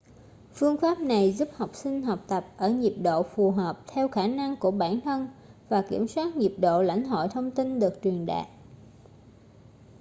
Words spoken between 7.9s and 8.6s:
truyền đạt